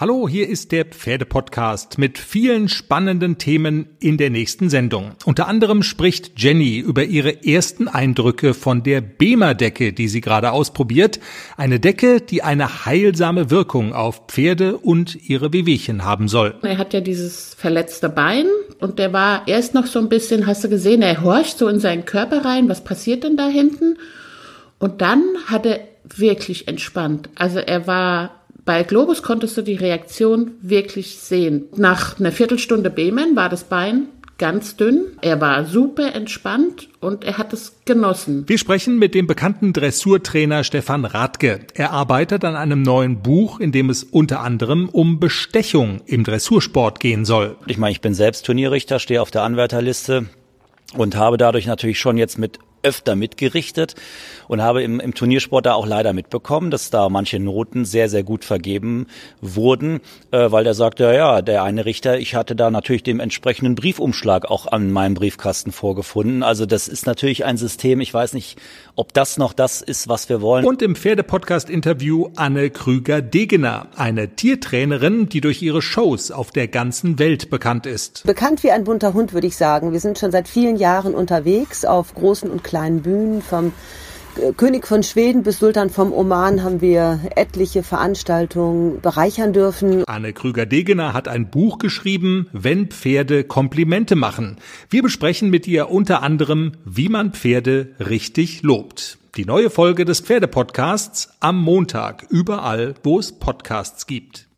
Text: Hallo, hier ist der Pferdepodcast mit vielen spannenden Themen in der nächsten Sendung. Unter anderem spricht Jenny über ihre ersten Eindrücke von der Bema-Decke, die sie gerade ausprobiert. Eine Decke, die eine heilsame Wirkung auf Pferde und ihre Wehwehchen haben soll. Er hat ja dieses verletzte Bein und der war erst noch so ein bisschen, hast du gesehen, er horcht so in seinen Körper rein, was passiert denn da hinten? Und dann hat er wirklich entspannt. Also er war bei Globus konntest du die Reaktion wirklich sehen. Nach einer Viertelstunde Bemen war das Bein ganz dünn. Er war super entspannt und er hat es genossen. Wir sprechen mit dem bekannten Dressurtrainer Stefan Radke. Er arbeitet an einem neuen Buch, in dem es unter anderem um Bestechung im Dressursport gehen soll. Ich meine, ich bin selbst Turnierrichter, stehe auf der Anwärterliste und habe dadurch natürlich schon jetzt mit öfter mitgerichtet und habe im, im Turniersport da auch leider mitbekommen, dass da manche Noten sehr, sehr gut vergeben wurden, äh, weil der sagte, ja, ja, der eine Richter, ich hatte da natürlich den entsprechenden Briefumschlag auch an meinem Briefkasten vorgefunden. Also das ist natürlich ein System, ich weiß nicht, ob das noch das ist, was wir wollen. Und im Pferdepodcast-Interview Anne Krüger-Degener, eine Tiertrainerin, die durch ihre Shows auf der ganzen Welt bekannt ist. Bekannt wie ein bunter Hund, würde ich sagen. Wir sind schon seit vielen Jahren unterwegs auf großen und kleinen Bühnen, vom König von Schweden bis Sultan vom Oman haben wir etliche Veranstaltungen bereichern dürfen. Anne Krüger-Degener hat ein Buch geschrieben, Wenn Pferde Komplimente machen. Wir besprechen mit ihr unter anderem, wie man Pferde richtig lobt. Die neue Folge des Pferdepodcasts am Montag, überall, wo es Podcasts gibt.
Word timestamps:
Hallo, 0.00 0.26
hier 0.26 0.48
ist 0.48 0.72
der 0.72 0.86
Pferdepodcast 0.86 1.98
mit 1.98 2.16
vielen 2.16 2.70
spannenden 2.70 3.36
Themen 3.36 3.86
in 4.00 4.16
der 4.16 4.30
nächsten 4.30 4.70
Sendung. 4.70 5.10
Unter 5.26 5.46
anderem 5.46 5.82
spricht 5.82 6.40
Jenny 6.40 6.78
über 6.78 7.04
ihre 7.04 7.44
ersten 7.44 7.86
Eindrücke 7.86 8.54
von 8.54 8.82
der 8.82 9.02
Bema-Decke, 9.02 9.92
die 9.92 10.08
sie 10.08 10.22
gerade 10.22 10.52
ausprobiert. 10.52 11.20
Eine 11.58 11.80
Decke, 11.80 12.22
die 12.22 12.42
eine 12.42 12.86
heilsame 12.86 13.50
Wirkung 13.50 13.92
auf 13.92 14.22
Pferde 14.28 14.78
und 14.78 15.28
ihre 15.28 15.52
Wehwehchen 15.52 16.02
haben 16.02 16.28
soll. 16.28 16.54
Er 16.62 16.78
hat 16.78 16.94
ja 16.94 17.02
dieses 17.02 17.52
verletzte 17.52 18.08
Bein 18.08 18.46
und 18.78 18.98
der 18.98 19.12
war 19.12 19.46
erst 19.48 19.74
noch 19.74 19.84
so 19.84 19.98
ein 19.98 20.08
bisschen, 20.08 20.46
hast 20.46 20.64
du 20.64 20.70
gesehen, 20.70 21.02
er 21.02 21.22
horcht 21.22 21.58
so 21.58 21.68
in 21.68 21.78
seinen 21.78 22.06
Körper 22.06 22.42
rein, 22.46 22.70
was 22.70 22.82
passiert 22.82 23.22
denn 23.22 23.36
da 23.36 23.48
hinten? 23.48 23.98
Und 24.78 25.02
dann 25.02 25.22
hat 25.44 25.66
er 25.66 25.80
wirklich 26.04 26.68
entspannt. 26.68 27.28
Also 27.34 27.58
er 27.58 27.86
war 27.86 28.39
bei 28.64 28.82
Globus 28.82 29.22
konntest 29.22 29.56
du 29.56 29.62
die 29.62 29.74
Reaktion 29.74 30.52
wirklich 30.62 31.18
sehen. 31.18 31.64
Nach 31.76 32.18
einer 32.18 32.32
Viertelstunde 32.32 32.90
Bemen 32.90 33.36
war 33.36 33.48
das 33.48 33.64
Bein 33.64 34.08
ganz 34.40 34.74
dünn. 34.74 35.04
Er 35.20 35.40
war 35.40 35.66
super 35.66 36.14
entspannt 36.14 36.88
und 36.98 37.24
er 37.24 37.36
hat 37.36 37.52
es 37.52 37.76
genossen. 37.84 38.44
Wir 38.48 38.56
sprechen 38.56 38.98
mit 38.98 39.14
dem 39.14 39.26
bekannten 39.26 39.74
Dressurtrainer 39.74 40.64
Stefan 40.64 41.04
Radke. 41.04 41.60
Er 41.74 41.92
arbeitet 41.92 42.44
an 42.44 42.56
einem 42.56 42.80
neuen 42.82 43.20
Buch, 43.20 43.60
in 43.60 43.70
dem 43.70 43.90
es 43.90 44.02
unter 44.02 44.40
anderem 44.40 44.88
um 44.88 45.20
Bestechung 45.20 46.00
im 46.06 46.24
Dressursport 46.24 47.00
gehen 47.00 47.26
soll. 47.26 47.56
Ich 47.66 47.76
meine, 47.76 47.92
ich 47.92 48.00
bin 48.00 48.14
selbst 48.14 48.46
Turnierrichter, 48.46 48.98
stehe 48.98 49.20
auf 49.20 49.30
der 49.30 49.42
Anwärterliste 49.42 50.26
und 50.96 51.16
habe 51.16 51.36
dadurch 51.36 51.66
natürlich 51.66 52.00
schon 52.00 52.16
jetzt 52.16 52.38
mit 52.38 52.58
öfter 52.82 53.16
mitgerichtet 53.16 53.94
und 54.48 54.62
habe 54.62 54.82
im, 54.82 55.00
im 55.00 55.14
Turniersport 55.14 55.66
da 55.66 55.74
auch 55.74 55.86
leider 55.86 56.12
mitbekommen, 56.12 56.70
dass 56.70 56.90
da 56.90 57.08
manche 57.08 57.38
Noten 57.38 57.84
sehr, 57.84 58.08
sehr 58.08 58.22
gut 58.22 58.44
vergeben 58.44 59.06
wurden, 59.40 60.00
äh, 60.30 60.50
weil 60.50 60.64
der 60.64 60.74
sagte, 60.74 61.04
ja, 61.04 61.12
ja, 61.12 61.42
der 61.42 61.62
eine 61.62 61.84
Richter, 61.84 62.18
ich 62.18 62.34
hatte 62.34 62.56
da 62.56 62.70
natürlich 62.70 63.02
den 63.02 63.20
entsprechenden 63.20 63.74
Briefumschlag 63.74 64.50
auch 64.50 64.66
an 64.66 64.90
meinem 64.90 65.14
Briefkasten 65.14 65.72
vorgefunden. 65.72 66.42
Also 66.42 66.66
das 66.66 66.88
ist 66.88 67.06
natürlich 67.06 67.44
ein 67.44 67.56
System, 67.56 68.00
ich 68.00 68.12
weiß 68.12 68.32
nicht, 68.32 68.58
ob 68.96 69.12
das 69.12 69.38
noch 69.38 69.52
das 69.52 69.82
ist, 69.82 70.08
was 70.08 70.28
wir 70.28 70.40
wollen. 70.40 70.64
Und 70.64 70.82
im 70.82 70.96
Pferdepodcast-Interview 70.96 72.30
Anne 72.36 72.70
Krüger-Degener, 72.70 73.88
eine 73.96 74.34
Tiertrainerin, 74.34 75.28
die 75.28 75.40
durch 75.40 75.62
ihre 75.62 75.82
Shows 75.82 76.30
auf 76.30 76.50
der 76.50 76.68
ganzen 76.68 77.18
Welt 77.18 77.50
bekannt 77.50 77.86
ist. 77.86 78.24
Bekannt 78.26 78.62
wie 78.62 78.70
ein 78.70 78.84
bunter 78.84 79.14
Hund, 79.14 79.32
würde 79.32 79.46
ich 79.46 79.56
sagen. 79.56 79.92
Wir 79.92 80.00
sind 80.00 80.18
schon 80.18 80.32
seit 80.32 80.48
vielen 80.48 80.76
Jahren 80.76 81.14
unterwegs 81.14 81.84
auf 81.84 82.14
großen 82.14 82.50
und 82.50 82.64
kleinen 82.70 83.02
Bühnen, 83.02 83.42
vom 83.42 83.72
König 84.56 84.86
von 84.86 85.02
Schweden 85.02 85.42
bis 85.42 85.58
Sultan 85.58 85.90
vom 85.90 86.12
Oman 86.12 86.62
haben 86.62 86.80
wir 86.80 87.18
etliche 87.34 87.82
Veranstaltungen 87.82 89.00
bereichern 89.00 89.52
dürfen. 89.52 90.04
Anne 90.06 90.32
Krüger-Degener 90.32 91.12
hat 91.12 91.26
ein 91.26 91.50
Buch 91.50 91.78
geschrieben, 91.78 92.46
Wenn 92.52 92.86
Pferde 92.86 93.42
Komplimente 93.42 94.14
machen. 94.14 94.56
Wir 94.88 95.02
besprechen 95.02 95.50
mit 95.50 95.66
ihr 95.66 95.90
unter 95.90 96.22
anderem, 96.22 96.72
wie 96.84 97.08
man 97.08 97.32
Pferde 97.32 97.88
richtig 97.98 98.62
lobt. 98.62 99.18
Die 99.36 99.44
neue 99.44 99.68
Folge 99.68 100.04
des 100.04 100.20
Pferdepodcasts 100.20 101.30
am 101.40 101.60
Montag, 101.60 102.26
überall, 102.30 102.94
wo 103.02 103.18
es 103.18 103.32
Podcasts 103.32 104.06
gibt. 104.06 104.49